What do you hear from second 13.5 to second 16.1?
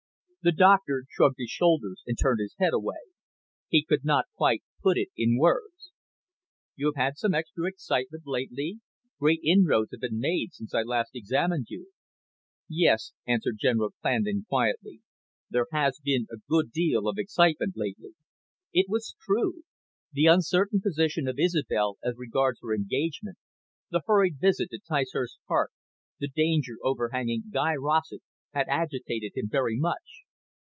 General Clandon quietly, "there has